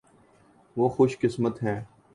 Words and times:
وہ 0.77 0.89
خوش 0.89 1.19
قسمت 1.19 1.63
ہیں۔ 1.63 1.81